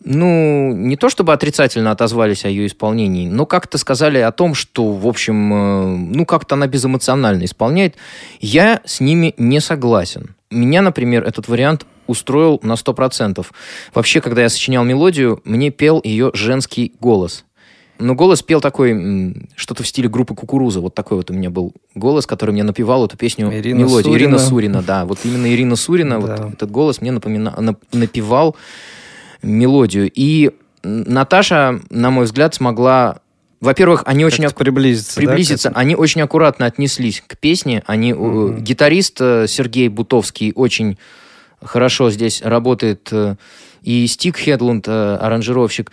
[0.03, 4.91] ну, не то чтобы отрицательно отозвались о ее исполнении, но как-то сказали о том, что,
[4.91, 7.95] в общем, э, ну, как-то она безэмоционально исполняет.
[8.39, 10.35] Я с ними не согласен.
[10.51, 13.45] Меня, например, этот вариант устроил на 100%.
[13.93, 17.45] Вообще, когда я сочинял мелодию, мне пел ее женский голос.
[17.97, 20.81] Но голос пел такой, что-то в стиле группы Кукуруза.
[20.81, 24.03] Вот такой вот у меня был голос, который мне напевал эту песню Ирина мелодию.
[24.11, 24.17] Сурина.
[24.17, 25.05] Ирина Сурина, да.
[25.05, 26.35] Вот именно Ирина Сурина, Да.
[26.43, 27.53] вот этот голос мне напомина...
[27.57, 28.55] нап- напевал
[29.41, 30.11] мелодию.
[30.13, 30.51] И
[30.83, 33.19] Наташа, на мой взгляд, смогла...
[33.61, 35.15] Во-первых, они очень Как-то приблизиться.
[35.15, 35.69] да, приблизиться.
[35.69, 35.79] этому?
[35.81, 37.81] Они очень аккуратно отнеслись к песне.
[37.87, 38.61] Они, Мгм.
[38.63, 40.97] Гитарист э, Сергей Бутовский очень
[41.63, 43.07] хорошо здесь работает.
[43.11, 43.35] э,
[43.81, 45.91] И Стик Хедлунд, аранжировщик.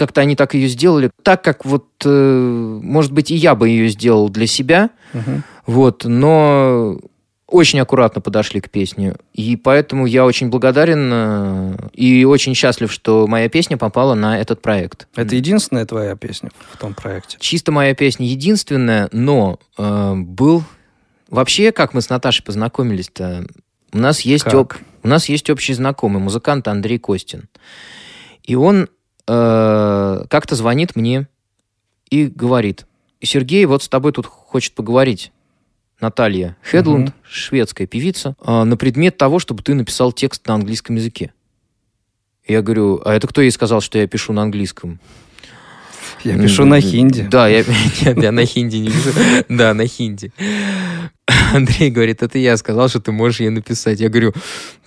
[0.00, 1.10] Как-то они так ее сделали.
[1.22, 4.88] Так, как вот, э, может быть, и я бы ее сделал для себя.
[5.12, 5.44] Мгм.
[5.66, 6.98] Вот, но
[7.46, 9.16] очень аккуратно подошли к песне.
[9.34, 14.62] И поэтому я очень благодарен э, и очень счастлив, что моя песня попала на этот
[14.62, 15.06] проект.
[15.16, 17.36] Это единственная твоя песня в том проекте?
[17.38, 20.64] Чисто моя песня единственная, но э, был...
[21.28, 23.44] Вообще, как мы с Наташей познакомились-то,
[23.92, 24.54] у нас есть, Как?
[24.54, 24.72] об-
[25.02, 27.50] у нас есть общий знакомый, музыкант Андрей Костин.
[28.44, 28.88] И он
[29.32, 31.28] э, как-то звонит мне
[32.10, 32.86] и говорит,
[33.22, 35.30] Сергей вот с тобой тут хочет поговорить.
[36.00, 37.14] Наталья Хедлунд, Мгм.
[37.28, 41.32] шведская певица, э, на предмет того, чтобы ты написал текст на английском языке.
[42.48, 44.98] Я говорю, а это кто ей сказал, что я пишу на английском?
[46.24, 47.22] Я пишу на хинди.
[47.30, 47.64] Да, я,
[48.02, 49.10] нет, я на хинди не пишу.
[49.48, 50.32] Да, на хинди.
[51.54, 54.00] Андрей говорит, это я сказал, что ты можешь ей написать.
[54.00, 54.32] Я говорю,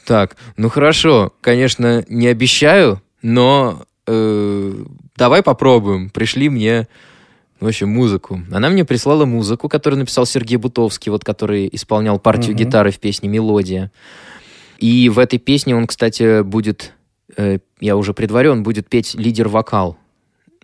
[0.05, 4.73] так, ну хорошо, конечно, не обещаю, но э,
[5.15, 6.09] давай попробуем.
[6.09, 6.87] Пришли мне,
[7.59, 8.41] в общем, музыку.
[8.51, 12.57] Она мне прислала музыку, которую написал Сергей Бутовский, вот который исполнял партию Мгм.
[12.63, 13.91] гитары в песне «Мелодия».
[14.79, 16.93] И в этой песне он, кстати, будет,
[17.37, 19.97] э, я уже предварен, будет петь лидер-вокал.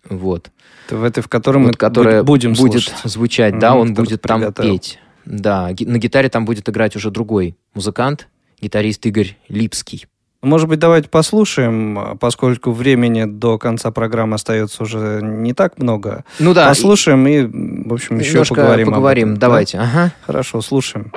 [0.10, 0.52] Вот
[0.88, 2.94] Это в этой, в которой мы вот, которая будь- будем будет слушать.
[3.04, 4.74] звучать, да, Мгм, он будет там приготовил.
[4.74, 5.00] петь.
[5.26, 8.28] Да, на гитаре там будет играть уже другой музыкант,
[8.62, 10.08] гитарист Игорь Липский.
[10.42, 16.24] Может быть, давайте послушаем, а, поскольку времени до конца программы остается уже не так много.
[16.40, 17.42] Ну да, послушаем и,
[17.90, 18.88] в общем, еще немножко поговорим.
[18.88, 19.28] об поговорим.
[19.30, 19.48] этом, да?
[19.48, 20.14] Давайте, ага.
[20.26, 21.12] Хорошо, слушаем.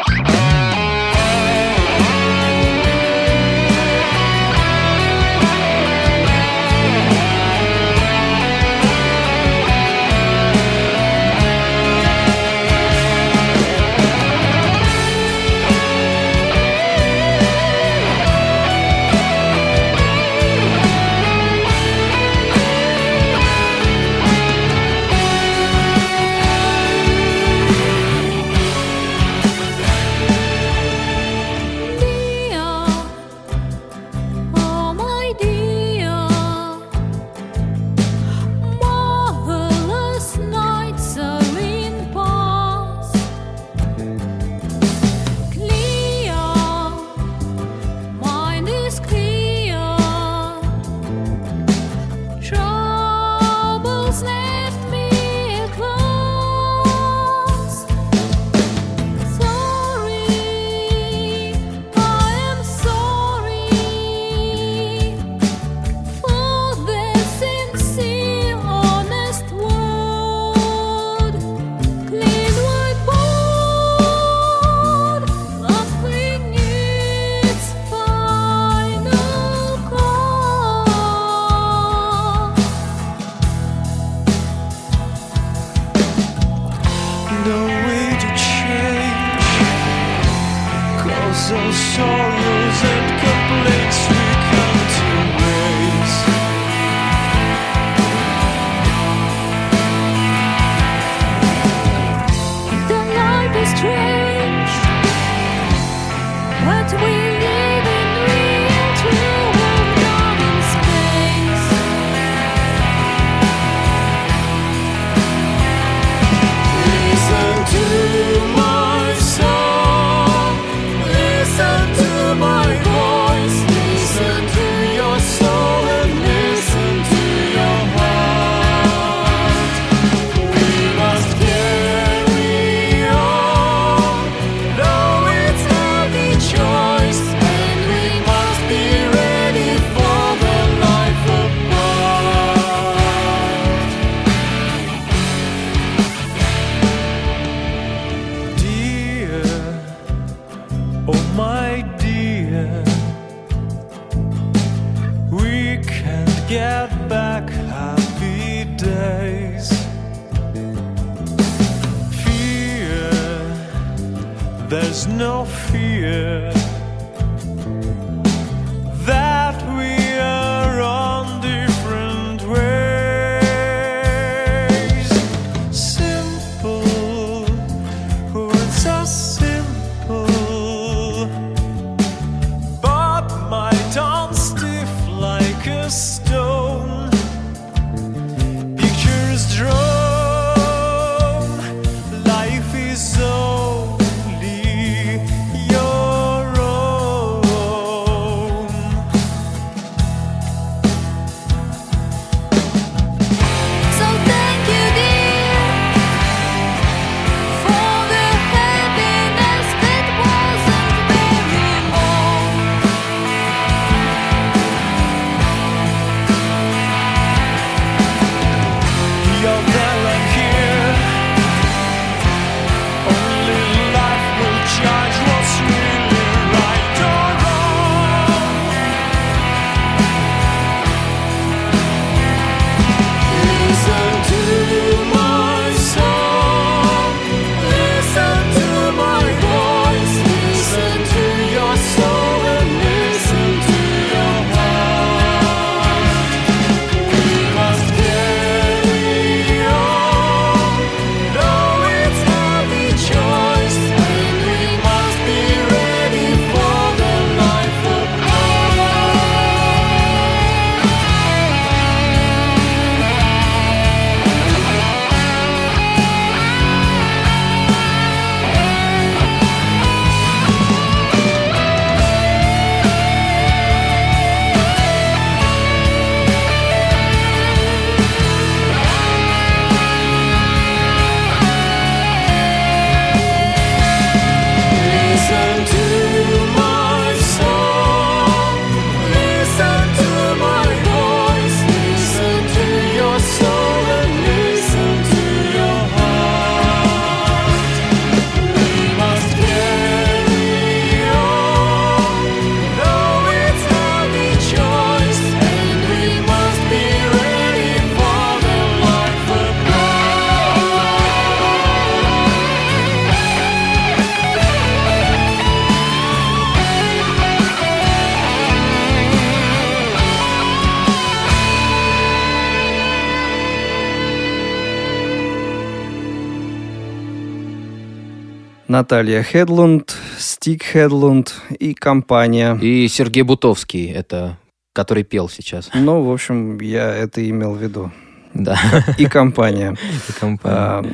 [328.82, 332.58] Наталья Хедлунд, Стик Хедлунд и компания.
[332.60, 334.38] И Сергей Бутовский, это
[334.74, 335.70] который пел сейчас.
[335.72, 337.92] Ну, в общем, я это имел в виду.
[338.34, 338.58] Да.
[338.98, 339.76] И компания.
[340.08, 340.56] И компания.
[340.56, 340.84] А,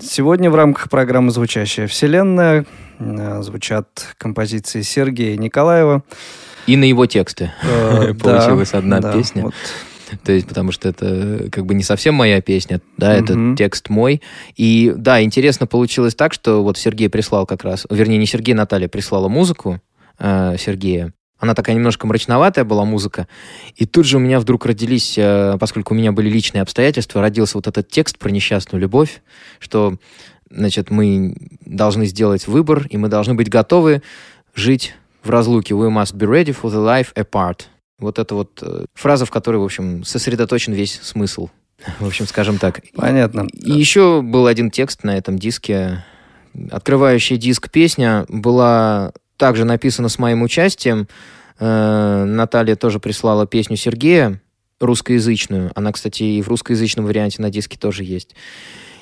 [0.00, 2.64] Сегодня в рамках программы «Звучащая вселенная»
[2.98, 6.02] э, звучат композиции Сергея Николаева.
[6.66, 7.52] И на его тексты.
[7.62, 9.50] Э, Получилась одна песня.
[10.24, 14.22] То есть, потому что это как бы не совсем моя песня, да, это текст мой.
[14.56, 18.88] И да, интересно получилось так, что вот Сергей прислал как раз, вернее, не Сергей, Наталья
[18.88, 19.80] прислала музыку
[20.18, 21.12] э, Сергея.
[21.38, 23.26] Она такая немножко мрачноватая была музыка.
[23.74, 27.56] И тут же у меня вдруг родились, э, поскольку у меня были личные обстоятельства, родился
[27.56, 29.22] вот этот текст про несчастную любовь,
[29.58, 29.96] что,
[30.50, 31.34] значит, мы
[31.64, 34.02] должны сделать выбор, и мы должны быть готовы
[34.54, 35.74] жить в разлуке.
[35.74, 37.66] We must be ready for the life apart.
[38.00, 41.48] Вот это вот э, фраза, в которой, в общем, сосредоточен весь смысл.
[41.98, 42.80] В общем, скажем так.
[42.94, 43.46] Понятно.
[43.54, 46.04] И еще был один текст на этом диске.
[46.70, 51.08] Открывающий диск песня была также написана с моим участием.
[51.58, 54.40] Э, Наталья тоже прислала песню Сергея,
[54.80, 55.70] русскоязычную.
[55.74, 58.34] Она, кстати, и в русскоязычном варианте на диске тоже есть.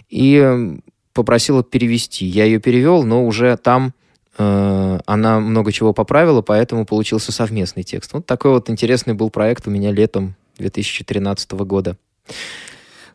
[0.09, 0.79] И
[1.13, 2.27] попросила перевести.
[2.27, 3.93] Я ее перевел, но уже там
[4.39, 8.13] она много чего поправила, поэтому получился совместный текст.
[8.13, 11.97] Вот такой вот интересный был проект у меня летом 2013 года.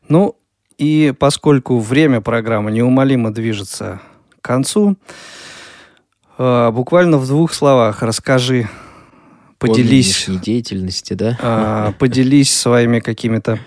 [0.10, 0.36] Ну,
[0.78, 4.02] и поскольку время программы неумолимо движется
[4.42, 4.98] к концу,
[6.38, 8.70] э, буквально в двух словах расскажи,
[9.60, 11.38] По поделись, деятельности, да?
[11.40, 13.60] э, поделись своими какими-то э,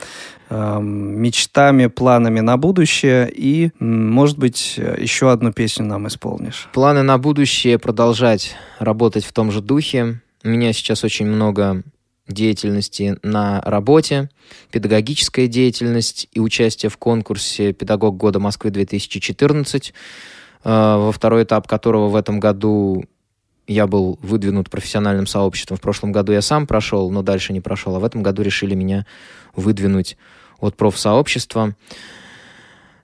[0.51, 6.69] мечтами, планами на будущее и, может быть, еще одну песню нам исполнишь.
[6.73, 10.21] Планы на будущее продолжать работать в том же духе.
[10.45, 11.83] У меня сейчас очень много
[12.29, 14.31] деятельности на работе,
[14.71, 19.93] педагогическая деятельность и участие в конкурсе «Педагог года Москвы 2014»,
[20.65, 23.05] э, во второй этап которого в этом году
[23.67, 25.77] я был выдвинут профессиональным сообществом.
[25.77, 28.75] В прошлом году я сам прошел, но дальше не прошел, а в этом году решили
[28.75, 29.07] меня
[29.55, 30.17] выдвинуть
[30.59, 31.75] от профсообщества.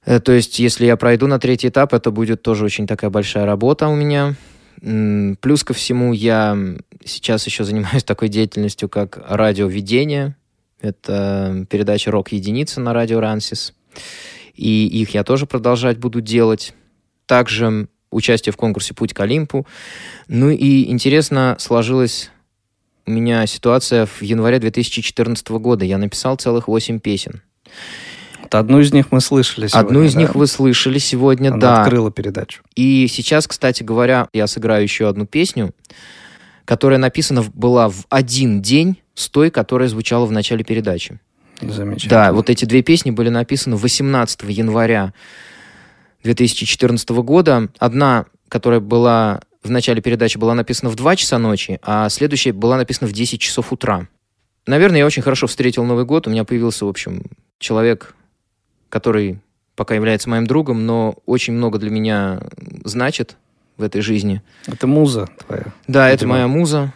[0.04, 3.46] Э, То есть, если я пройду на третий этап, это будет тоже очень такая большая
[3.46, 4.34] работа у меня.
[4.80, 6.56] Плюс ко всему, я
[7.04, 10.36] сейчас еще занимаюсь такой деятельностью, как радиоведение.
[10.80, 13.74] Это передача «Рок-единица» на радио «Рансис».
[14.54, 16.74] И их я тоже продолжать буду делать.
[17.26, 19.66] Также участие в конкурсе «Путь к Олимпу».
[20.28, 22.30] Ну и интересно сложилась
[23.06, 25.84] у меня ситуация в январе 2014 года.
[25.84, 27.42] Я написал целых 8 песен.
[28.40, 29.88] Вот одну из них мы слышали сегодня.
[29.88, 30.20] Одну из да?
[30.20, 31.82] них вы слышали сегодня, Она да.
[31.82, 32.62] открыла передачу.
[32.76, 35.74] И сейчас, кстати говоря, я сыграю еще одну песню,
[36.64, 41.18] которая написана была в один день с той, которая звучала в начале передачи.
[41.60, 42.10] Замечательно.
[42.10, 45.12] Да, вот эти две песни были написаны 18 января
[46.22, 47.68] 2014 года.
[47.78, 52.76] Одна, которая была в начале передачи, была написана в 2 часа ночи, а следующая была
[52.76, 54.08] написана в 10 часов утра.
[54.66, 56.26] Наверное, я очень хорошо встретил Новый год.
[56.26, 57.24] У меня появился, в общем,
[57.58, 58.14] человек,
[58.88, 59.40] который
[59.74, 62.40] пока является моим другом, но очень много для меня
[62.84, 63.36] значит
[63.76, 64.42] в этой жизни.
[64.66, 66.92] Это муза твоя Да, это моя муза.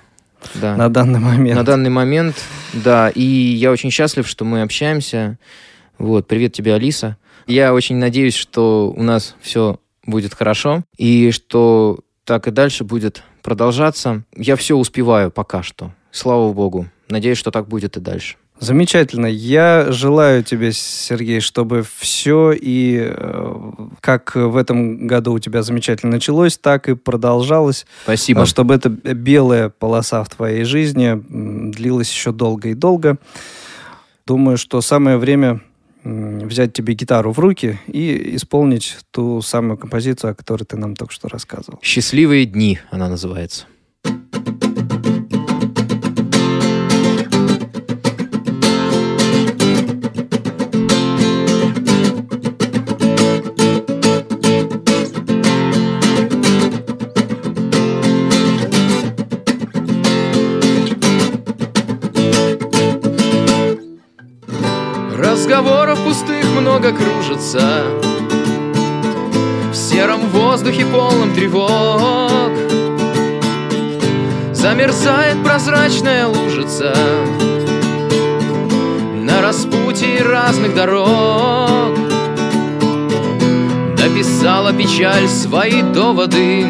[0.54, 0.76] Да.
[0.76, 1.56] на данный момент.
[1.56, 2.36] На данный момент,
[2.72, 3.08] да.
[3.08, 5.38] И я очень счастлив, что мы общаемся.
[5.98, 7.16] Вот, привет тебе, Алиса.
[7.46, 13.22] Я очень надеюсь, что у нас все будет хорошо и что так и дальше будет
[13.42, 14.24] продолжаться.
[14.36, 15.92] Я все успеваю пока что.
[16.10, 16.86] Слава богу.
[17.08, 18.36] Надеюсь, что так будет и дальше.
[18.58, 19.26] Замечательно.
[19.26, 23.54] Я желаю тебе, Сергей, чтобы все и э,
[24.00, 27.86] как в этом году у тебя замечательно началось, так и продолжалось.
[28.04, 28.42] Спасибо.
[28.42, 31.22] А чтобы эта белая полоса в твоей жизни
[31.70, 33.18] длилась еще долго и долго.
[34.26, 35.60] Думаю, что самое время
[36.06, 41.12] взять тебе гитару в руки и исполнить ту самую композицию, о которой ты нам только
[41.12, 41.80] что рассказывал.
[41.82, 43.66] Счастливые дни она называется.
[44.04, 44.65] Разговоров
[67.36, 67.82] кружится
[69.70, 72.50] В сером воздухе полном тревог
[74.52, 76.94] Замерзает прозрачная лужица
[79.14, 81.96] На распутье разных дорог.
[83.98, 86.66] Написала печаль свои доводы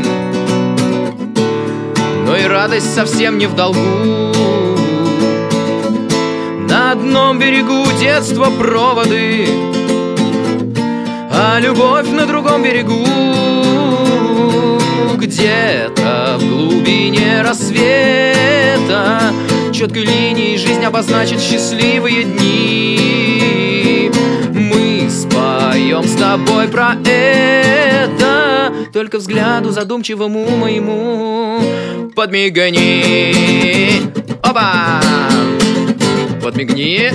[2.24, 3.80] Но и радость совсем не в долгу.
[6.68, 9.48] На одном берегу детства проводы,
[11.38, 13.04] а любовь на другом берегу.
[15.26, 19.32] где-то в глубине рассвета
[19.72, 24.10] Четкой линией жизнь обозначит счастливые дни
[24.54, 31.60] Мы споем с тобой про это Только взгляду задумчивому моему
[32.14, 34.02] Подмигни
[34.42, 35.00] Опа!
[36.42, 37.10] Подмигни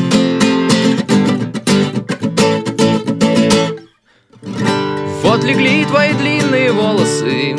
[5.31, 7.55] Вот легли твои длинные волосы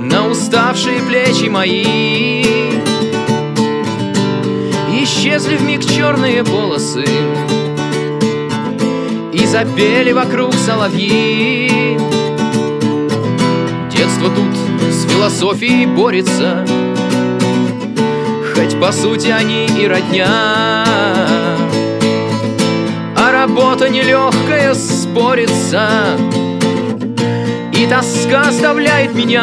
[0.00, 2.42] На уставшие плечи мои.
[5.00, 7.04] Исчезли в миг черные полосы
[9.32, 11.98] И запели вокруг соловьи.
[13.92, 14.56] Детство тут
[14.92, 16.66] с философией борется
[18.56, 21.33] Хоть по сути они и родня
[23.46, 26.16] работа нелегкая спорится
[27.74, 29.42] И тоска оставляет меня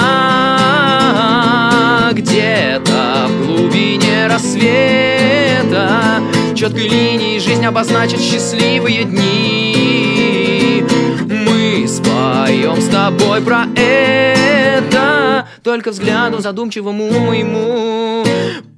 [2.12, 6.24] Где-то в глубине рассвета.
[6.56, 10.84] Четкой линией жизнь обозначит счастливые дни.
[11.28, 18.26] Мы споем с тобой про это Только взгляду задумчивому моему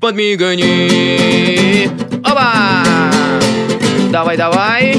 [0.01, 1.89] Подмигни.
[2.25, 2.82] Опа!
[4.13, 4.95] Давай, давай.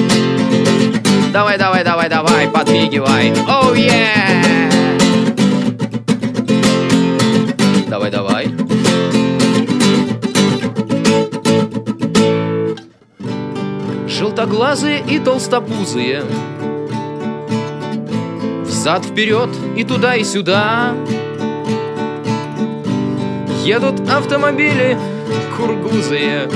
[1.32, 4.68] Давай, давай, давай, давай, подмигивай Оу, yeah!
[7.88, 8.48] Давай, давай.
[14.08, 16.24] Желтоглазые и толстопузые.
[18.64, 20.92] Взад вперед и туда и сюда.
[23.64, 24.98] Едут автомобили
[25.56, 26.48] кургузые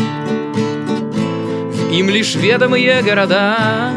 [1.90, 3.92] Им лишь ведомые города.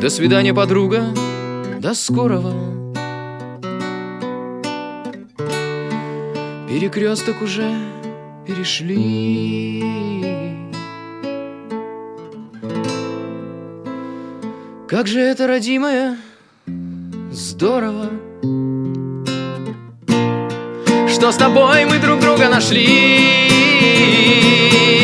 [0.00, 1.14] До свидания, подруга,
[1.78, 2.52] до скорого.
[6.68, 7.70] Перекресток уже
[8.46, 9.84] перешли.
[14.88, 16.16] Как же это, родимая,
[17.30, 18.10] здорово.
[21.08, 23.57] Что с тобой мы друг друга нашли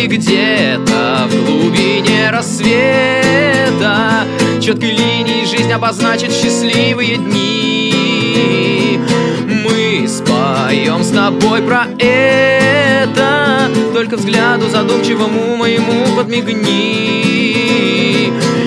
[0.07, 4.27] Где-то в глубине рассвета.
[4.61, 9.01] Четкой линией жизнь обозначит счастливые дни.
[9.47, 13.71] Мы споем с тобой про это.
[13.93, 17.65] Только взгляду задумчивому моему подмигни.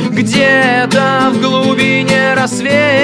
[0.10, 2.98] Где-то в глубине рассвета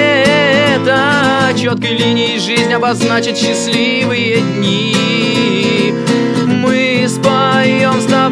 [1.56, 4.94] Четкой линией жизнь обозначит счастливые дни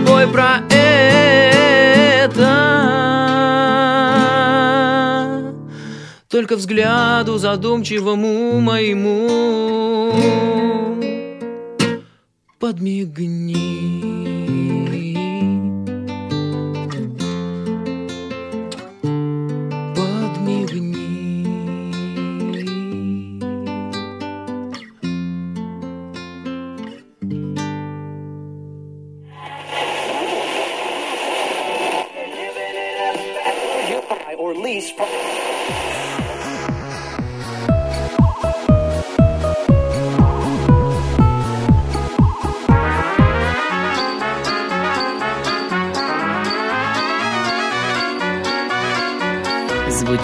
[0.05, 1.12] тобой про это.
[6.28, 10.12] Только взгляду задумчивому моему
[12.59, 14.41] Подмигни